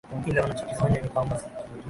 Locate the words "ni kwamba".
1.01-1.41